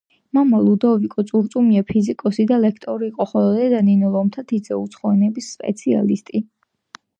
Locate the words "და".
2.53-2.57